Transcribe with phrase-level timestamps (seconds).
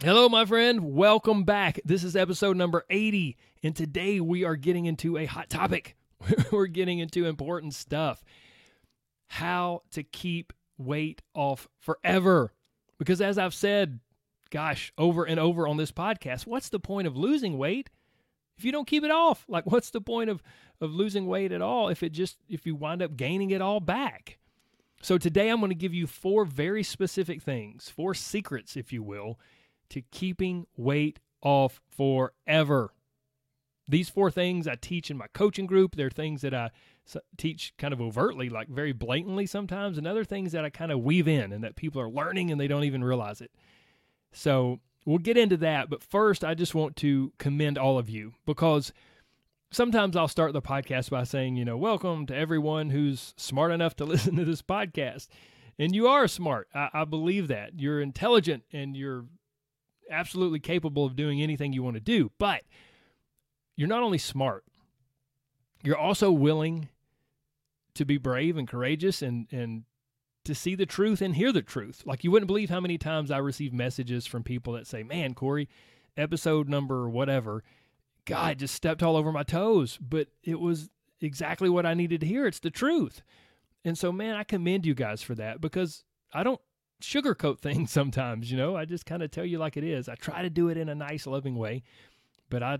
[0.00, 0.94] Hello, my friend.
[0.94, 1.80] Welcome back.
[1.84, 5.96] This is episode number 80, and today we are getting into a hot topic.
[6.52, 8.22] We're getting into important stuff
[9.26, 12.54] how to keep weight off forever.
[13.00, 13.98] Because, as I've said,
[14.50, 17.90] gosh, over and over on this podcast, what's the point of losing weight
[18.56, 19.44] if you don't keep it off?
[19.48, 20.44] Like, what's the point of,
[20.80, 23.80] of losing weight at all if it just, if you wind up gaining it all
[23.80, 24.38] back?
[25.02, 29.02] So, today I'm going to give you four very specific things, four secrets, if you
[29.02, 29.40] will
[29.90, 32.92] to keeping weight off forever.
[33.88, 35.96] These four things I teach in my coaching group.
[35.96, 36.70] They're things that I
[37.36, 41.00] teach kind of overtly, like very blatantly sometimes, and other things that I kind of
[41.00, 43.50] weave in and that people are learning and they don't even realize it.
[44.32, 45.88] So we'll get into that.
[45.88, 48.92] But first, I just want to commend all of you because
[49.70, 53.96] sometimes I'll start the podcast by saying, you know, welcome to everyone who's smart enough
[53.96, 55.28] to listen to this podcast.
[55.78, 56.68] And you are smart.
[56.74, 57.78] I, I believe that.
[57.78, 59.24] You're intelligent and you're
[60.10, 62.30] absolutely capable of doing anything you want to do.
[62.38, 62.62] But
[63.76, 64.64] you're not only smart,
[65.82, 66.88] you're also willing
[67.94, 69.84] to be brave and courageous and, and
[70.44, 72.02] to see the truth and hear the truth.
[72.06, 75.34] Like you wouldn't believe how many times I receive messages from people that say, Man,
[75.34, 75.68] Corey,
[76.16, 77.62] episode number whatever,
[78.24, 79.98] God just stepped all over my toes.
[80.00, 82.46] But it was exactly what I needed to hear.
[82.46, 83.22] It's the truth.
[83.84, 86.60] And so, man, I commend you guys for that because I don't
[87.02, 88.76] sugarcoat things sometimes, you know.
[88.76, 90.08] I just kind of tell you like it is.
[90.08, 91.82] I try to do it in a nice, loving way,
[92.50, 92.78] but I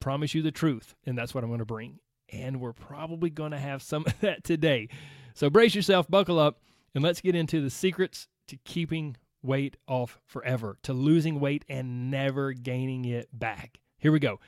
[0.00, 1.98] promise you the truth, and that's what I'm going to bring.
[2.30, 4.88] And we're probably going to have some of that today.
[5.34, 6.60] So brace yourself, buckle up,
[6.94, 12.10] and let's get into the secrets to keeping weight off forever, to losing weight and
[12.10, 13.78] never gaining it back.
[13.98, 14.40] Here we go.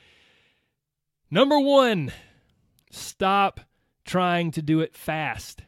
[1.29, 2.11] Number one,
[2.91, 3.61] stop
[4.05, 5.63] trying to do it fast.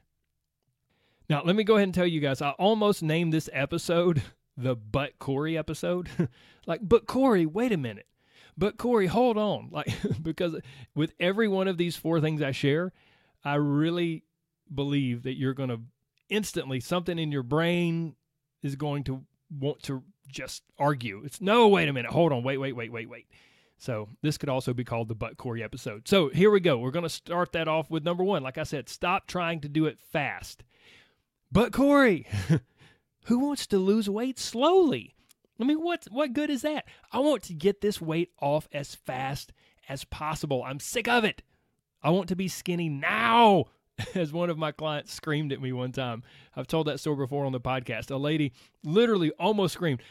[1.30, 4.22] Now, let me go ahead and tell you guys, I almost named this episode
[4.58, 6.10] the But Corey episode.
[6.68, 8.08] like, but Corey, wait a minute.
[8.58, 9.70] But Corey, hold on.
[9.72, 9.88] Like,
[10.22, 10.56] because
[10.96, 12.92] with every one of these four things I share,
[13.44, 14.24] I really
[14.74, 15.82] believe that you're going to
[16.30, 18.16] instantly, something in your brain
[18.62, 19.24] is going to
[19.60, 21.22] want to just argue.
[21.26, 22.12] It's no, wait a minute.
[22.12, 22.44] Hold on.
[22.44, 23.28] Wait, wait, wait, wait, wait.
[23.78, 26.08] So this could also be called the But Corey episode.
[26.08, 26.78] So here we go.
[26.78, 28.42] We're going to start that off with number one.
[28.44, 30.64] Like I said, stop trying to do it fast.
[31.54, 32.26] But Corey,
[33.26, 35.14] who wants to lose weight slowly?
[35.62, 36.86] I mean, what what good is that?
[37.12, 39.54] I want to get this weight off as fast
[39.88, 40.64] as possible.
[40.66, 41.44] I'm sick of it.
[42.02, 43.66] I want to be skinny now.
[44.16, 46.24] As one of my clients screamed at me one time.
[46.56, 48.10] I've told that story before on the podcast.
[48.10, 48.52] A lady
[48.84, 50.02] literally almost screamed,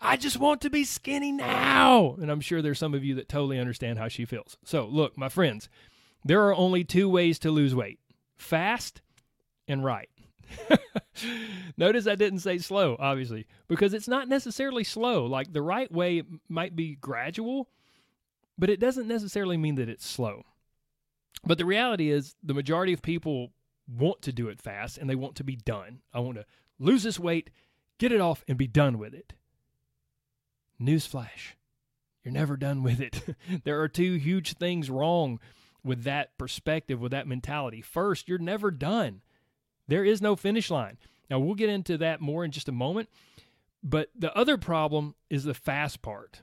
[0.00, 2.16] I just want to be skinny now.
[2.18, 4.56] And I'm sure there's some of you that totally understand how she feels.
[4.64, 5.68] So, look, my friends,
[6.24, 8.00] there are only two ways to lose weight
[8.38, 9.02] fast
[9.68, 10.08] and right.
[11.76, 15.26] Notice I didn't say slow, obviously, because it's not necessarily slow.
[15.26, 17.68] Like the right way might be gradual,
[18.58, 20.44] but it doesn't necessarily mean that it's slow.
[21.44, 23.52] But the reality is, the majority of people
[23.86, 26.00] want to do it fast and they want to be done.
[26.12, 26.46] I want to
[26.78, 27.50] lose this weight,
[27.98, 29.34] get it off, and be done with it.
[30.80, 31.54] Newsflash
[32.26, 33.22] you're never done with it.
[33.64, 35.38] there are two huge things wrong
[35.84, 37.80] with that perspective, with that mentality.
[37.80, 39.22] First, you're never done.
[39.88, 40.98] There is no finish line.
[41.30, 43.08] Now, we'll get into that more in just a moment.
[43.82, 46.42] But the other problem is the fast part.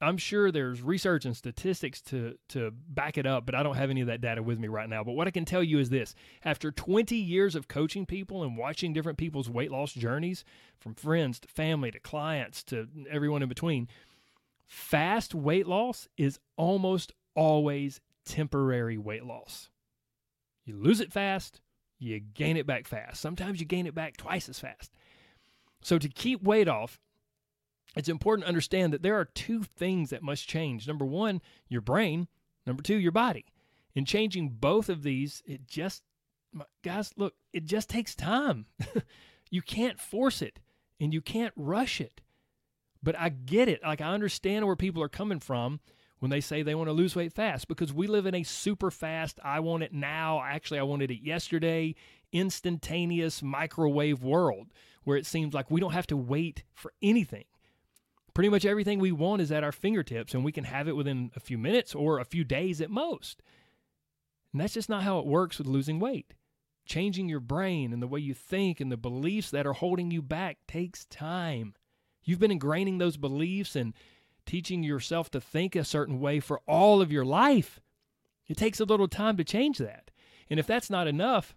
[0.00, 3.88] I'm sure there's research and statistics to, to back it up, but I don't have
[3.88, 5.04] any of that data with me right now.
[5.04, 8.56] But what I can tell you is this after 20 years of coaching people and
[8.56, 10.44] watching different people's weight loss journeys,
[10.80, 13.86] from friends to family to clients to everyone in between,
[14.66, 19.70] fast weight loss is almost always temporary weight loss.
[20.64, 21.60] You lose it fast,
[22.02, 23.20] you gain it back fast.
[23.20, 24.92] Sometimes you gain it back twice as fast.
[25.82, 27.00] So, to keep weight off,
[27.96, 30.86] it's important to understand that there are two things that must change.
[30.86, 32.28] Number one, your brain.
[32.66, 33.46] Number two, your body.
[33.94, 36.02] In changing both of these, it just,
[36.82, 38.66] guys, look, it just takes time.
[39.50, 40.60] you can't force it
[41.00, 42.20] and you can't rush it.
[43.02, 43.82] But I get it.
[43.82, 45.80] Like, I understand where people are coming from
[46.22, 48.92] when they say they want to lose weight fast because we live in a super
[48.92, 50.40] fast, I want it now.
[50.40, 51.96] Actually, I wanted it yesterday,
[52.30, 54.68] instantaneous microwave world
[55.02, 57.46] where it seems like we don't have to wait for anything.
[58.34, 61.32] Pretty much everything we want is at our fingertips, and we can have it within
[61.34, 63.42] a few minutes or a few days at most.
[64.52, 66.34] And that's just not how it works with losing weight.
[66.86, 70.22] Changing your brain and the way you think and the beliefs that are holding you
[70.22, 71.74] back takes time.
[72.22, 73.92] You've been ingraining those beliefs and
[74.46, 77.80] teaching yourself to think a certain way for all of your life.
[78.48, 80.10] It takes a little time to change that.
[80.50, 81.54] And if that's not enough,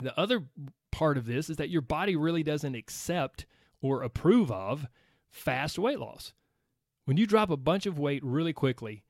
[0.00, 0.44] the other
[0.92, 3.46] part of this is that your body really doesn't accept
[3.80, 4.86] or approve of
[5.30, 6.32] fast weight loss.
[7.04, 9.04] When you drop a bunch of weight really quickly,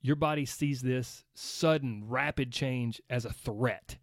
[0.00, 3.96] your body sees this sudden, rapid change as a threat.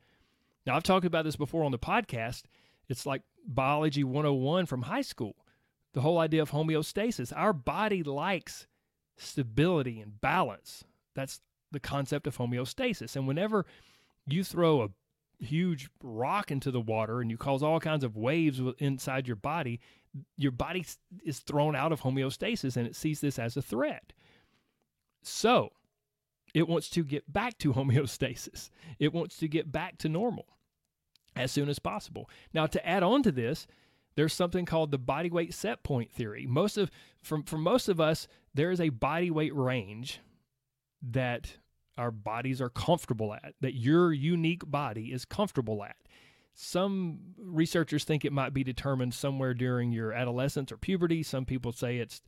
[0.65, 2.43] Now, I've talked about this before on the podcast.
[2.87, 5.35] It's like biology 101 from high school
[5.93, 7.33] the whole idea of homeostasis.
[7.35, 8.67] Our body likes
[9.17, 10.83] stability and balance.
[11.15, 11.41] That's
[11.71, 13.15] the concept of homeostasis.
[13.15, 13.65] And whenever
[14.27, 14.89] you throw a
[15.43, 19.79] huge rock into the water and you cause all kinds of waves inside your body,
[20.37, 20.85] your body
[21.23, 24.13] is thrown out of homeostasis and it sees this as a threat.
[25.23, 25.71] So,
[26.53, 28.69] it wants to get back to homeostasis.
[28.99, 30.47] It wants to get back to normal
[31.35, 32.29] as soon as possible.
[32.53, 33.67] Now, to add on to this,
[34.15, 36.45] there's something called the body weight set point theory.
[36.47, 36.91] Most of
[37.21, 40.19] from for most of us, there is a body weight range
[41.01, 41.57] that
[41.97, 45.95] our bodies are comfortable at, that your unique body is comfortable at.
[46.53, 51.23] Some researchers think it might be determined somewhere during your adolescence or puberty.
[51.23, 52.21] Some people say it's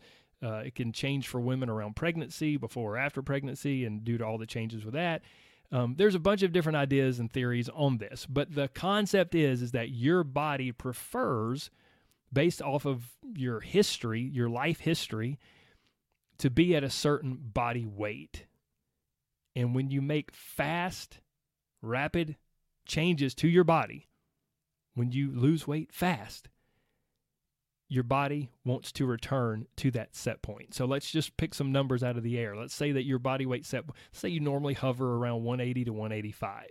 [0.44, 4.26] uh, it can change for women around pregnancy, before or after pregnancy, and due to
[4.26, 5.22] all the changes with that.
[5.74, 9.64] Um, there's a bunch of different ideas and theories on this, but the concept is
[9.64, 11.72] is that your body prefers,
[12.32, 15.40] based off of your history, your life history,
[16.38, 18.46] to be at a certain body weight.
[19.56, 21.22] And when you make fast,
[21.82, 22.38] rapid
[22.86, 24.08] changes to your body,
[24.94, 26.50] when you lose weight fast,
[27.90, 30.74] your body wants to return to that set point.
[30.74, 32.56] So let's just pick some numbers out of the air.
[32.56, 36.68] Let's say that your body weight set, say you normally hover around 180 to 185.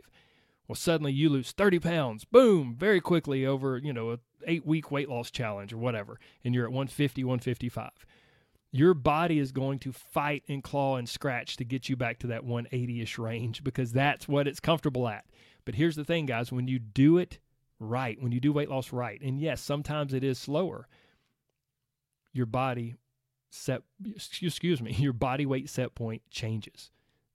[0.67, 4.91] Well, suddenly you lose 30 pounds, boom, very quickly over, you know, a eight week
[4.91, 7.91] weight loss challenge or whatever, and you're at 150, 155.
[8.71, 12.27] Your body is going to fight and claw and scratch to get you back to
[12.29, 15.27] that 180 ish range because that's what it's comfortable at.
[15.65, 17.39] But here's the thing, guys when you do it
[17.79, 20.89] right, when you do weight loss right, and yes, sometimes it is slower,
[22.33, 22.97] your body
[23.51, 23.83] set
[24.15, 26.91] excuse me your body weight set point changes.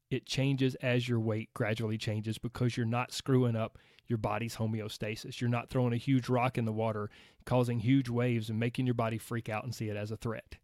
[0.10, 3.78] It changes as your weight gradually changes because you're not screwing up
[4.08, 5.42] your body's homeostasis.
[5.42, 7.10] You're not throwing a huge rock in the water
[7.46, 10.56] causing huge waves and making your body freak out and see it as a threat.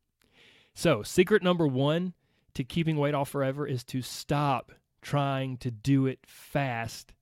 [0.73, 2.13] So secret number 1
[2.55, 4.71] to keeping weight off forever is to stop
[5.01, 7.13] trying to do it fast.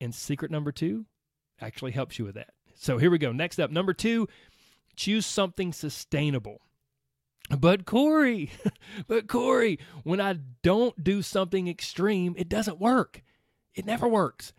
[0.00, 1.06] And secret number 2
[1.60, 2.50] actually helps you with that.
[2.74, 3.32] So here we go.
[3.32, 4.28] Next up number 2
[4.96, 6.60] Choose something sustainable.
[7.56, 8.50] But Corey,
[9.06, 13.22] but Corey, when I don't do something extreme, it doesn't work.
[13.74, 14.52] It never works.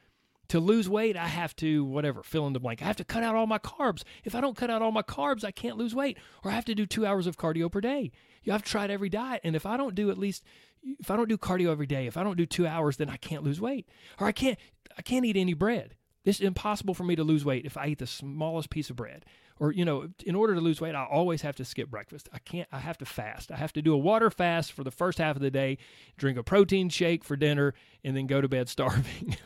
[0.49, 2.81] To lose weight, I have to, whatever, fill in the blank.
[2.81, 4.03] I have to cut out all my carbs.
[4.23, 6.17] If I don't cut out all my carbs, I can't lose weight.
[6.43, 8.11] Or I have to do two hours of cardio per day.
[8.43, 10.45] You know, I've tried every diet, and if I don't do at least,
[10.81, 13.17] if I don't do cardio every day, if I don't do two hours, then I
[13.17, 13.89] can't lose weight.
[14.21, 14.57] Or I can't,
[14.97, 15.95] I can't eat any bread.
[16.27, 19.23] It's impossible for me to lose weight if I eat the smallest piece of bread.
[19.61, 22.27] Or, you know, in order to lose weight, I always have to skip breakfast.
[22.33, 23.49] I can't, I have to fast.
[23.49, 25.77] I have to do a water fast for the first half of the day,
[26.17, 27.73] drink a protein shake for dinner,
[28.03, 29.37] and then go to bed starving.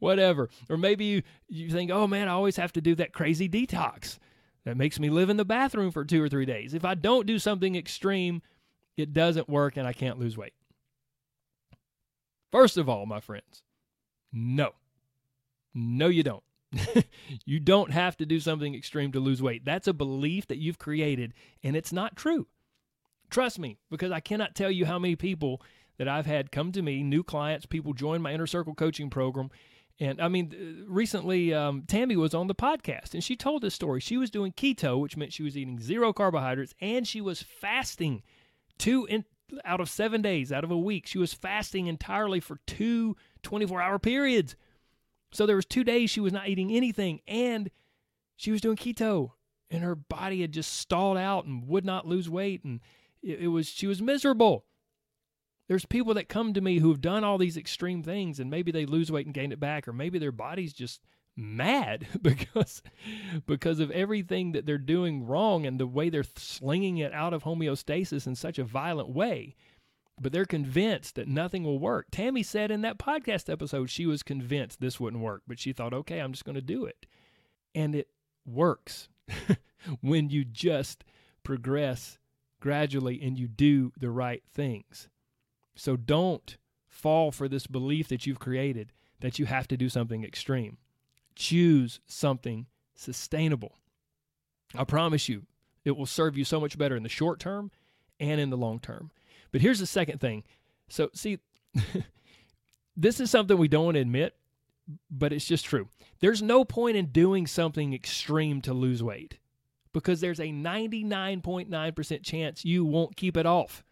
[0.00, 0.50] Whatever.
[0.68, 4.18] Or maybe you, you think, oh man, I always have to do that crazy detox.
[4.64, 6.74] That makes me live in the bathroom for two or three days.
[6.74, 8.42] If I don't do something extreme,
[8.96, 10.54] it doesn't work and I can't lose weight.
[12.50, 13.62] First of all, my friends,
[14.32, 14.72] no.
[15.74, 16.42] No, you don't.
[17.44, 19.64] you don't have to do something extreme to lose weight.
[19.64, 22.46] That's a belief that you've created, and it's not true.
[23.30, 25.62] Trust me, because I cannot tell you how many people
[25.98, 29.50] that I've had come to me, new clients, people join my inner circle coaching program.
[30.00, 34.00] And I mean, recently, um, Tammy was on the podcast and she told this story.
[34.00, 38.22] She was doing keto, which meant she was eating zero carbohydrates and she was fasting
[38.76, 39.24] two in,
[39.64, 41.06] out of seven days out of a week.
[41.06, 44.56] She was fasting entirely for two 24 hour periods.
[45.34, 47.70] So there was two days she was not eating anything and
[48.36, 49.32] she was doing keto
[49.68, 52.80] and her body had just stalled out and would not lose weight and
[53.20, 54.64] it, it was she was miserable.
[55.66, 58.70] There's people that come to me who have done all these extreme things and maybe
[58.70, 61.00] they lose weight and gain it back or maybe their body's just
[61.36, 62.80] mad because
[63.44, 67.42] because of everything that they're doing wrong and the way they're slinging it out of
[67.42, 69.56] homeostasis in such a violent way
[70.20, 72.06] but they're convinced that nothing will work.
[72.10, 75.92] Tammy said in that podcast episode she was convinced this wouldn't work, but she thought,
[75.92, 77.06] okay, I'm just going to do it.
[77.74, 78.08] And it
[78.46, 79.08] works
[80.00, 81.04] when you just
[81.42, 82.18] progress
[82.60, 85.08] gradually and you do the right things.
[85.74, 86.56] So don't
[86.86, 90.78] fall for this belief that you've created that you have to do something extreme.
[91.34, 93.78] Choose something sustainable.
[94.74, 95.42] I promise you,
[95.84, 97.70] it will serve you so much better in the short term
[98.20, 99.10] and in the long term.
[99.54, 100.42] But here's the second thing.
[100.88, 101.38] So, see,
[102.96, 104.34] this is something we don't want to admit,
[105.08, 105.88] but it's just true.
[106.18, 109.38] There's no point in doing something extreme to lose weight
[109.92, 113.84] because there's a 99.9% chance you won't keep it off.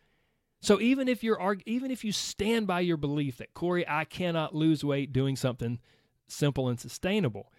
[0.60, 4.56] So even if you're even if you stand by your belief that Corey, I cannot
[4.56, 5.78] lose weight doing something
[6.26, 7.52] simple and sustainable,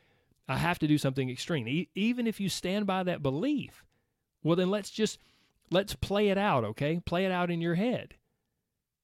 [0.50, 1.70] I have to do something extreme.
[1.70, 3.86] E- even if you stand by that belief,
[4.44, 5.20] well then let's just
[5.74, 7.00] let's play it out, okay?
[7.06, 8.16] Play it out in your head.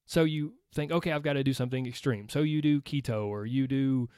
[0.05, 2.29] So you think, okay, I've got to do something extreme.
[2.29, 4.09] So you do keto or you do,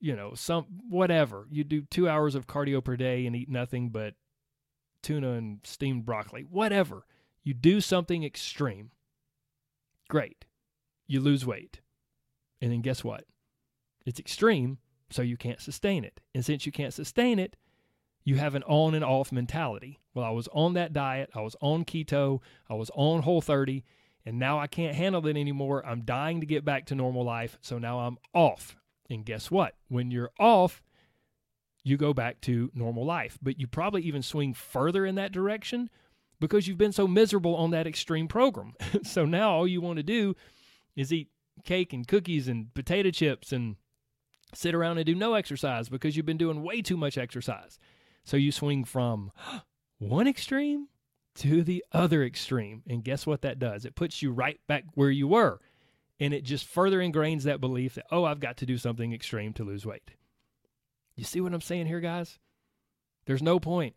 [0.00, 1.46] you know, some whatever.
[1.50, 4.14] You do two hours of cardio per day and eat nothing but
[5.02, 7.06] tuna and steamed broccoli, whatever.
[7.42, 8.90] You do something extreme.
[10.08, 10.44] Great.
[11.06, 11.80] You lose weight.
[12.60, 13.24] And then guess what?
[14.04, 14.78] It's extreme,
[15.10, 16.20] so you can't sustain it.
[16.34, 17.56] And since you can't sustain it,
[18.24, 19.98] you have an on and off mentality.
[20.14, 23.84] Well, I was on that diet, I was on keto, I was on whole 30,
[24.26, 25.84] and now I can't handle it anymore.
[25.86, 28.76] I'm dying to get back to normal life, so now I'm off.
[29.08, 29.74] And guess what?
[29.88, 30.82] When you're off,
[31.82, 33.38] you go back to normal life.
[33.42, 35.90] But you probably even swing further in that direction
[36.38, 38.74] because you've been so miserable on that extreme program.
[39.02, 40.34] so now all you want to do
[40.96, 41.28] is eat
[41.64, 43.76] cake and cookies and potato chips and
[44.54, 47.78] sit around and do no exercise because you've been doing way too much exercise.
[48.24, 49.32] So you swing from
[49.98, 50.88] one extreme
[51.36, 52.82] to the other extreme.
[52.88, 53.84] And guess what that does?
[53.84, 55.60] It puts you right back where you were.
[56.18, 59.52] And it just further ingrains that belief that, oh, I've got to do something extreme
[59.54, 60.10] to lose weight.
[61.16, 62.38] You see what I'm saying here, guys?
[63.26, 63.94] There's no point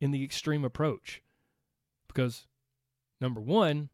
[0.00, 1.22] in the extreme approach
[2.08, 2.46] because,
[3.20, 3.90] number one,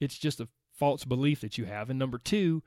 [0.00, 1.90] it's just a false belief that you have.
[1.90, 2.62] And number two,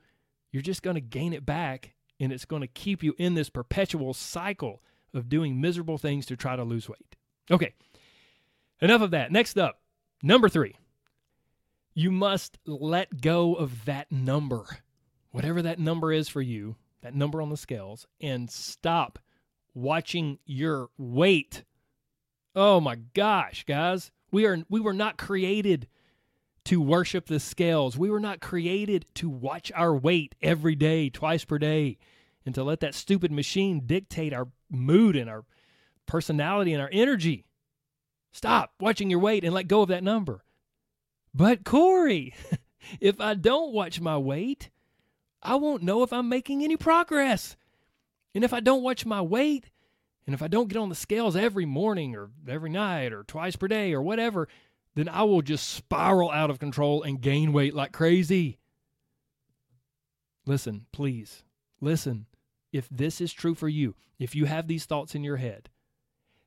[0.50, 3.50] you're just going to gain it back and it's going to keep you in this
[3.50, 4.82] perpetual cycle
[5.14, 7.16] of doing miserable things to try to lose weight.
[7.50, 7.74] Okay,
[8.80, 9.32] enough of that.
[9.32, 9.80] Next up,
[10.22, 10.76] number three,
[11.94, 14.66] you must let go of that number,
[15.30, 19.18] whatever that number is for you, that number on the scales, and stop
[19.74, 21.64] watching your weight.
[22.54, 24.10] Oh my gosh, guys.
[24.30, 25.86] We are we were not created
[26.64, 27.96] to worship the scales.
[27.96, 31.98] We were not created to watch our weight every day, twice per day,
[32.46, 35.44] and to let that stupid machine dictate our mood and our
[36.06, 37.46] personality and our energy.
[38.32, 40.44] Stop watching your weight and let go of that number.
[41.32, 42.34] But Corey,
[43.00, 44.70] if I don't watch my weight,
[45.42, 47.56] I won't know if I'm making any progress.
[48.34, 49.70] And if I don't watch my weight,
[50.26, 53.56] and if I don't get on the scales every morning or every night or twice
[53.56, 54.48] per day or whatever,
[54.94, 58.58] then I will just spiral out of control and gain weight like crazy.
[60.46, 61.42] Listen, please,
[61.80, 62.26] listen.
[62.74, 65.70] If this is true for you, if you have these thoughts in your head,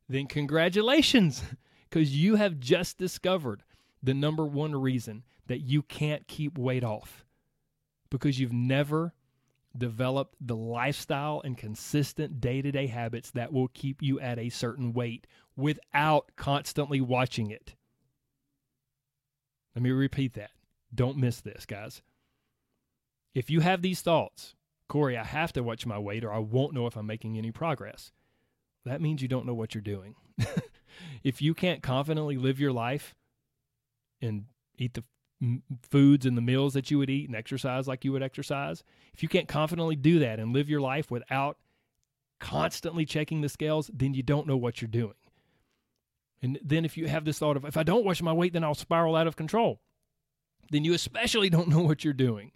[0.10, 1.42] then congratulations,
[1.90, 3.64] because you have just discovered
[4.04, 7.24] the number one reason that you can't keep weight off
[8.10, 9.14] because you've never
[9.78, 14.50] developed the lifestyle and consistent day to day habits that will keep you at a
[14.50, 17.76] certain weight without constantly watching it.
[19.74, 20.52] Let me repeat that.
[20.94, 22.02] Don't miss this, guys.
[23.34, 24.56] If you have these thoughts,
[24.88, 27.52] Corey, I have to watch my weight or I won't know if I'm making any
[27.52, 28.12] progress.
[28.86, 30.16] That means you don't know what you're doing.
[31.24, 33.16] if you can't confidently live your life
[34.22, 34.46] and
[34.78, 35.04] eat the
[35.90, 39.22] foods and the meals that you would eat and exercise like you would exercise, if
[39.22, 41.58] you can't confidently do that and live your life without
[42.40, 45.14] constantly checking the scales, then you don't know what you're doing.
[46.42, 48.64] And then if you have this thought of, if I don't watch my weight, then
[48.64, 49.82] I'll spiral out of control,
[50.72, 52.52] then you especially don't know what you're doing.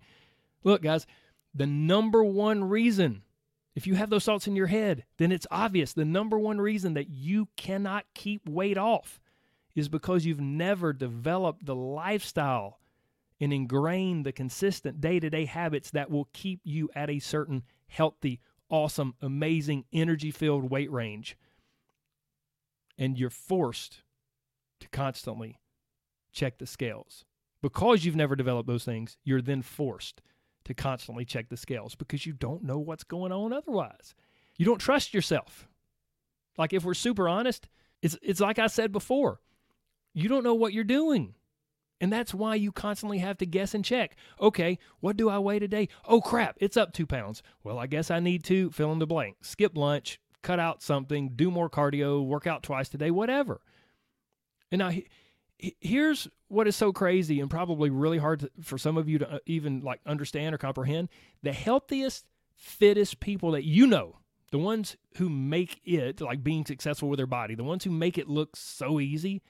[0.64, 1.08] Look, guys,
[1.54, 3.24] the number one reason,
[3.76, 5.94] if you have those thoughts in your head, then it's obvious.
[5.94, 9.20] The number one reason that you cannot keep weight off
[9.76, 12.80] is because you've never developed the lifestyle
[13.40, 17.64] and ingrained the consistent day to day habits that will keep you at a certain
[17.88, 18.40] healthy,
[18.70, 21.38] awesome, amazing, energy filled weight range.
[22.98, 24.04] And you're forced
[24.80, 25.60] to constantly
[26.32, 27.26] check the scales.
[27.62, 30.22] Because you've never developed those things, you're then forced
[30.66, 34.16] to constantly check the scales because you don't know what's going on otherwise.
[34.58, 35.68] You don't trust yourself.
[36.58, 37.68] Like if we're super honest,
[38.02, 39.40] it's it's like I said before
[40.14, 41.36] you don't know what you're doing.
[42.00, 44.16] And that's why you constantly have to guess and check.
[44.40, 45.88] Okay, what do I weigh today?
[46.04, 47.44] Oh, crap, it's up two pounds.
[47.64, 51.34] Well, I guess I need to fill in the blank, skip lunch, cut out something,
[51.36, 53.62] do more cardio, work out twice today, whatever.
[54.72, 54.92] And now,
[55.80, 59.36] here's what is so crazy and probably really hard to, for some of you to
[59.36, 61.10] uh, even like understand or comprehend.
[61.44, 62.26] The healthiest
[62.56, 64.18] fittest people that you know
[64.52, 68.20] the ones who make it like being successful with their body the ones who make
[68.20, 69.42] it look so easy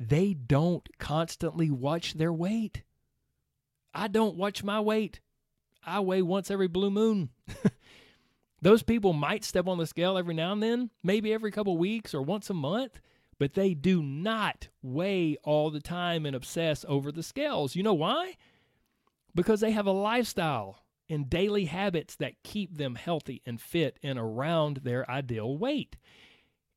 [0.00, 2.82] they don't constantly watch their weight.
[3.92, 5.20] I don't watch my weight.
[5.84, 7.28] I weigh once every blue moon.
[8.62, 12.14] Those people might step on the scale every now and then maybe every couple weeks
[12.14, 13.00] or once a month
[13.40, 17.74] but they do not weigh all the time and obsess over the scales.
[17.74, 18.36] You know why?
[19.34, 24.18] Because they have a lifestyle and daily habits that keep them healthy and fit and
[24.18, 25.96] around their ideal weight.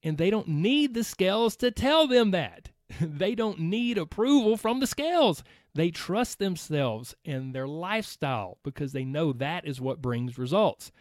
[0.03, 2.70] And they don't need the scales to tell them that.
[3.01, 5.43] they don't need approval from the scales.
[5.75, 10.93] They trust themselves and their lifestyle because they know that is what brings results.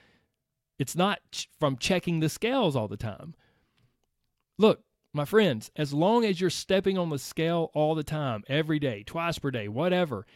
[0.80, 3.36] It's not ch- from checking the scales all the time.
[4.58, 8.78] Look, my friends, as long as you're stepping on the scale all the time, every
[8.78, 10.26] day, twice per day, whatever,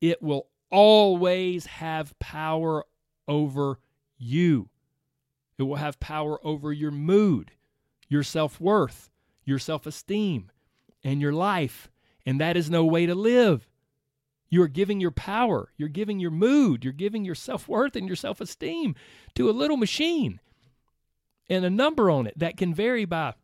[0.00, 2.84] it will always have power
[3.26, 3.78] over
[4.18, 4.68] you.
[5.58, 7.52] It will have power over your mood,
[8.08, 9.10] your self worth,
[9.44, 10.50] your self esteem,
[11.02, 11.90] and your life.
[12.26, 13.68] And that is no way to live.
[14.50, 18.06] You are giving your power, you're giving your mood, you're giving your self worth and
[18.06, 18.94] your self esteem
[19.34, 20.40] to a little machine
[21.48, 23.34] and a number on it that can vary by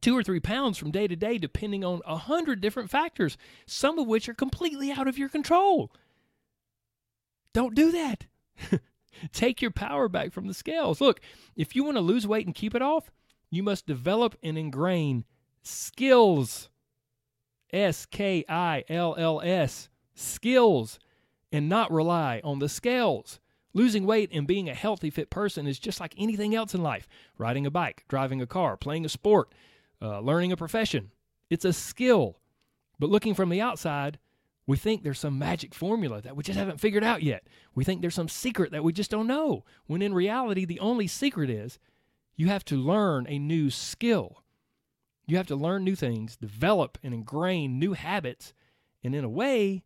[0.00, 3.36] two or three pounds from day to day, depending on a hundred different factors,
[3.66, 5.92] some of which are completely out of your control.
[7.52, 8.26] Don't do that.
[9.32, 11.00] Take your power back from the scales.
[11.00, 11.20] Look,
[11.56, 13.10] if you want to lose weight and keep it off,
[13.50, 15.24] you must develop and ingrain
[15.62, 16.68] skills.
[17.72, 19.88] S K I L L S.
[20.14, 20.98] Skills.
[21.52, 23.40] And not rely on the scales.
[23.72, 27.06] Losing weight and being a healthy, fit person is just like anything else in life
[27.36, 29.52] riding a bike, driving a car, playing a sport,
[30.00, 31.10] uh, learning a profession.
[31.50, 32.38] It's a skill.
[32.98, 34.18] But looking from the outside,
[34.66, 37.46] we think there's some magic formula that we just haven't figured out yet.
[37.74, 39.64] We think there's some secret that we just don't know.
[39.86, 41.78] When in reality, the only secret is
[42.34, 44.42] you have to learn a new skill.
[45.26, 48.52] You have to learn new things, develop and ingrain new habits,
[49.02, 49.84] and in a way,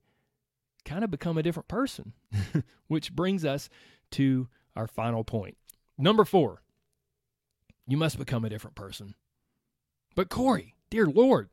[0.85, 2.15] kind of become a different person.
[2.89, 3.69] Which brings us
[4.13, 5.57] to our final point.
[5.99, 6.63] Number four,
[7.87, 9.15] you must become a different person.
[10.15, 11.51] But Corey, dear Lord,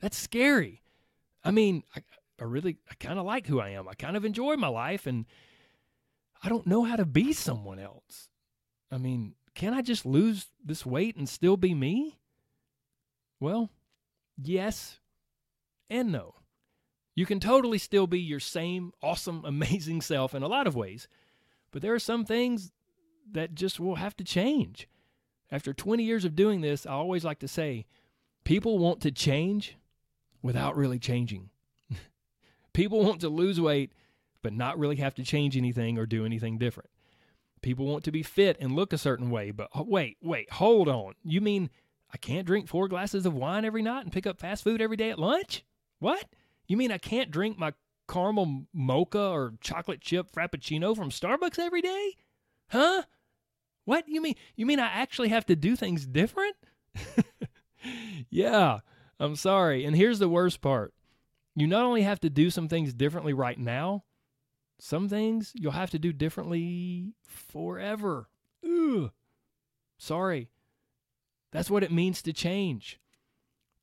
[0.00, 0.82] that's scary.
[1.42, 2.02] I mean, I,
[2.40, 3.88] I really, I kind of like who I am.
[3.88, 5.26] I kind of enjoy my life, and
[6.42, 8.28] I don't know how to be someone else.
[8.90, 12.18] I mean, can I just lose this weight and still be me?
[13.40, 13.70] Well,
[14.36, 15.00] yes
[15.90, 16.34] and no.
[17.14, 21.08] You can totally still be your same awesome, amazing self in a lot of ways,
[21.70, 22.72] but there are some things
[23.30, 24.88] that just will have to change.
[25.50, 27.86] After 20 years of doing this, I always like to say
[28.44, 29.76] people want to change
[30.42, 31.50] without really changing.
[32.72, 33.92] people want to lose weight,
[34.42, 36.90] but not really have to change anything or do anything different.
[37.62, 40.88] People want to be fit and look a certain way, but oh, wait, wait, hold
[40.88, 41.14] on.
[41.24, 41.70] You mean
[42.12, 44.96] I can't drink four glasses of wine every night and pick up fast food every
[44.96, 45.64] day at lunch?
[45.98, 46.26] What?
[46.66, 47.72] You mean I can't drink my
[48.06, 52.14] caramel mocha or chocolate chip frappuccino from Starbucks every day?
[52.68, 53.04] Huh?
[53.84, 54.08] What?
[54.08, 56.56] You mean you mean I actually have to do things different?
[58.30, 58.78] yeah,
[59.18, 59.84] I'm sorry.
[59.84, 60.94] And here's the worst part.
[61.54, 64.04] You not only have to do some things differently right now,
[64.78, 68.28] some things you'll have to do differently forever.
[68.64, 69.10] Ugh.
[69.98, 70.50] Sorry.
[71.52, 72.98] That's what it means to change.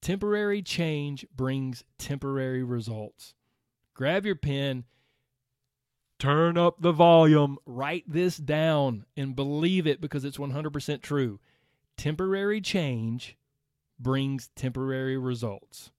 [0.02, 3.34] Temporary change brings temporary results.
[3.94, 4.84] Grab your pen
[6.21, 7.57] Turn up the volume.
[7.65, 11.39] Write this down and believe it because it's 100% true.
[11.97, 13.39] Temporary change
[13.99, 15.89] brings temporary results.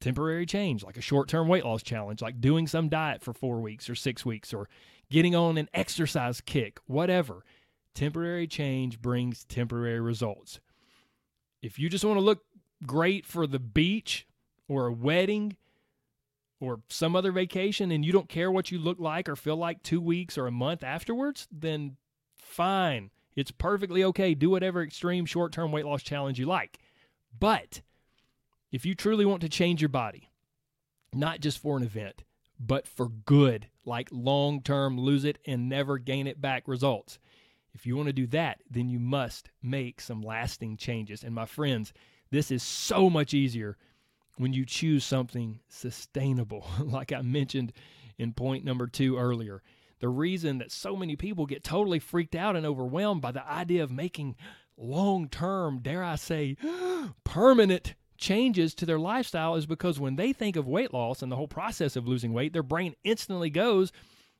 [0.00, 3.60] Temporary change, like a short term weight loss challenge, like doing some diet for four
[3.60, 4.70] weeks or six weeks, or
[5.10, 7.44] getting on an exercise kick, whatever.
[7.94, 10.60] Temporary change brings temporary results.
[11.60, 12.40] If you just want to look
[12.86, 14.26] great for the beach
[14.66, 15.58] or a wedding,
[16.62, 19.82] or some other vacation and you don't care what you look like or feel like
[19.82, 21.96] two weeks or a month afterwards, then
[22.36, 23.10] fine.
[23.34, 24.34] It's perfectly okay.
[24.34, 26.78] Do whatever extreme short term weight loss challenge you like.
[27.36, 27.82] But
[28.70, 30.30] if you truly want to change your body,
[31.12, 32.22] not just for an event,
[32.60, 37.18] but for good, like long term lose it and never gain it back results,
[37.74, 41.24] if you want to do that, then you must make some lasting changes.
[41.24, 41.92] And my friends,
[42.30, 43.76] this is so much easier
[44.36, 47.72] when you choose something sustainable, like I mentioned
[48.18, 49.62] in point number two earlier.
[50.00, 53.84] The reason that so many people get totally freaked out and overwhelmed by the idea
[53.84, 54.36] of making
[54.76, 56.56] long term, dare I say,
[57.24, 61.36] permanent changes to their lifestyle is because when they think of weight loss and the
[61.36, 63.92] whole process of losing weight, their brain instantly goes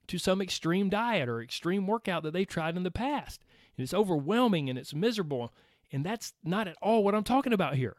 [0.09, 3.45] to some extreme diet or extreme workout that they've tried in the past.
[3.77, 5.53] And it's overwhelming and it's miserable.
[5.91, 7.97] And that's not at all what I'm talking about here.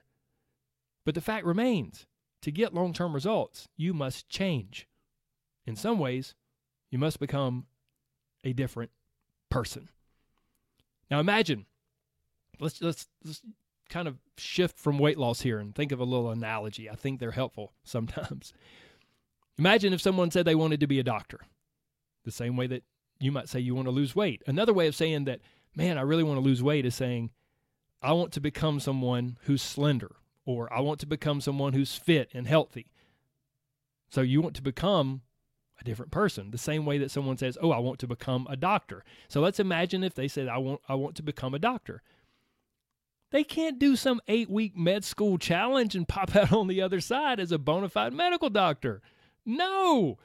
[1.05, 2.05] But the fact remains
[2.41, 4.87] to get long term results, you must change.
[5.65, 6.35] In some ways,
[6.91, 7.65] you must become
[8.43, 8.91] a different
[9.49, 9.89] person.
[11.09, 11.65] Now imagine,
[12.59, 13.41] let's, let's, let's
[13.89, 16.89] kind of shift from weight loss here and think of a little analogy.
[16.89, 18.53] I think they're helpful sometimes.
[19.57, 21.41] Imagine if someone said they wanted to be a doctor,
[22.25, 22.83] the same way that
[23.19, 24.41] you might say you want to lose weight.
[24.47, 25.39] Another way of saying that,
[25.75, 27.31] man, I really want to lose weight is saying,
[28.01, 32.29] I want to become someone who's slender, or I want to become someone who's fit
[32.33, 32.87] and healthy.
[34.09, 35.21] So you want to become
[35.79, 38.55] a different person, the same way that someone says, "Oh, I want to become a
[38.55, 42.01] doctor." So let's imagine if they said, "I want I want to become a doctor."
[43.31, 47.01] They can't do some eight week med school challenge and pop out on the other
[47.01, 49.01] side as a bona fide medical doctor.
[49.45, 50.19] No.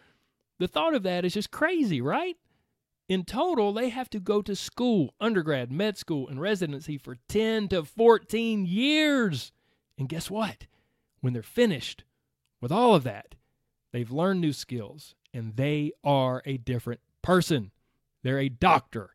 [0.59, 2.37] The thought of that is just crazy, right?
[3.09, 7.69] In total, they have to go to school, undergrad, med school, and residency for 10
[7.69, 9.53] to 14 years.
[9.99, 10.67] And guess what?
[11.21, 12.05] When they're finished
[12.61, 13.35] with all of that,
[13.93, 17.73] they've learned new skills and they are a different person.
[18.23, 19.11] They're a doctor.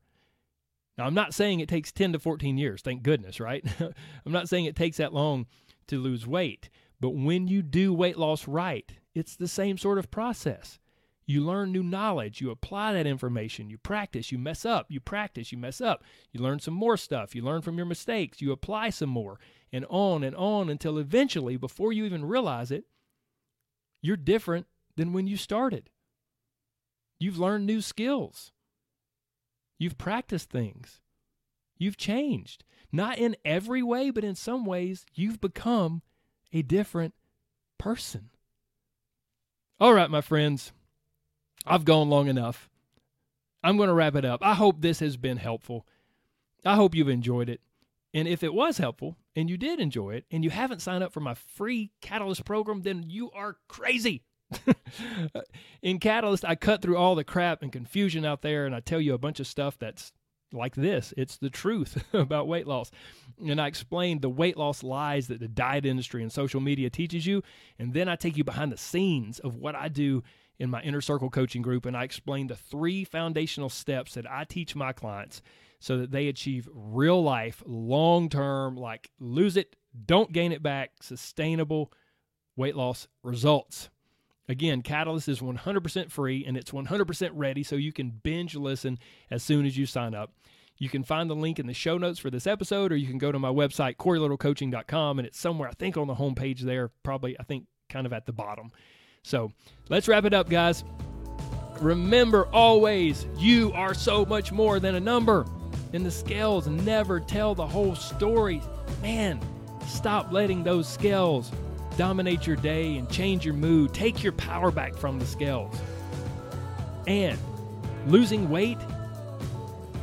[0.98, 3.66] Now, I'm not saying it takes 10 to 14 years, thank goodness, right?
[3.80, 5.48] I'm not saying it takes that long
[5.88, 6.70] to lose weight,
[7.00, 10.80] but when you do weight loss right, it's the same sort of process.
[11.26, 15.52] You learn new knowledge, you apply that information, you practice, you mess up, you practice,
[15.52, 18.90] you mess up, you learn some more stuff, you learn from your mistakes, you apply
[18.90, 19.40] some more,
[19.72, 22.86] and on and on until eventually, before you even realize it,
[24.02, 25.90] you're different than when you started.
[27.20, 28.52] You've learned new skills.
[29.80, 31.00] You've practiced things.
[31.78, 32.66] You've changed.
[32.92, 36.02] Not in every way, but in some ways, you've become
[36.52, 37.14] a different
[37.78, 38.30] person.
[39.80, 40.72] All right, my friends,
[41.66, 42.70] I've gone long enough.
[43.64, 44.42] I'm going to wrap it up.
[44.44, 45.86] I hope this has been helpful.
[46.66, 47.62] I hope you've enjoyed it.
[48.14, 51.14] And if it was helpful and you did enjoy it and you haven't signed up
[51.14, 54.24] for my free Catalyst program, then you are crazy.
[55.82, 59.02] in Catalyst, I cut through all the crap and confusion out there, and I tell
[59.02, 60.12] you a bunch of stuff that's
[60.52, 61.14] like this.
[61.18, 62.92] It's the truth about weight loss.
[63.44, 67.26] And I explain the weight loss lies that the diet industry and social media teaches
[67.26, 67.42] you.
[67.80, 70.24] And then I take you behind the scenes of what I do
[70.64, 71.86] in my inner circle coaching group.
[71.86, 75.42] And I explain the three foundational steps that I teach my clients
[75.80, 80.92] so that they achieve real life, long term, like lose it, don't gain it back,
[81.02, 81.92] sustainable
[82.56, 83.90] weight loss results.
[84.48, 88.98] Again, Catalyst is 100% free and it's 100% ready so you can binge listen
[89.30, 90.32] as soon as you sign up.
[90.78, 93.20] You can find the link in the show notes for this episode, or you can
[93.20, 97.40] go to my website, CoreyLittleCoaching.com, and it's somewhere, I think, on the homepage there, probably,
[97.40, 98.72] I think, kind of at the bottom.
[99.24, 99.52] So
[99.90, 100.84] let's wrap it up, guys.
[101.80, 105.46] Remember always, you are so much more than a number,
[105.94, 108.62] and the scales never tell the whole story.
[109.02, 109.40] Man,
[109.88, 111.52] stop letting those scales
[111.98, 113.94] dominate your day and change your mood.
[113.94, 115.76] Take your power back from the scales.
[117.08, 117.38] And
[118.08, 118.78] losing weight,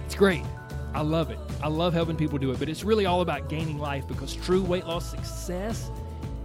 [0.07, 0.45] it's great.
[0.93, 1.39] I love it.
[1.63, 4.63] I love helping people do it, but it's really all about gaining life because true
[4.63, 5.91] weight loss success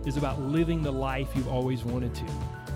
[0.05, 2.25] is about living the life you've always wanted to.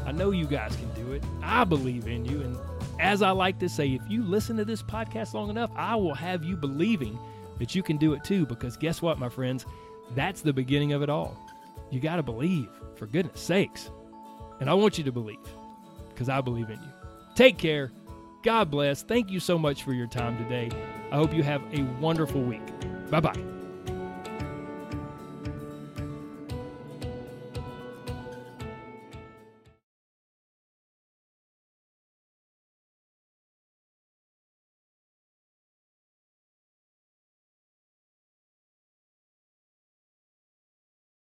[0.06, 1.24] I know you guys can do it.
[1.42, 2.42] I believe in you.
[2.42, 2.58] And
[3.00, 6.16] as I like to say, if you listen to this podcast long enough, I will
[6.16, 7.18] have you believing
[7.60, 8.46] that you can do it too.
[8.46, 9.66] Because guess what, my friends?
[10.16, 11.38] That's the beginning of it all.
[11.92, 13.90] You got to believe, for goodness sakes.
[14.60, 15.38] And I want you to believe
[16.10, 16.90] because I believe in you.
[17.36, 17.92] Take care.
[18.44, 19.04] God bless.
[19.04, 20.70] Thank you so much for your time today.
[21.12, 22.62] I hope you have a wonderful week.
[23.10, 23.59] Bye bye.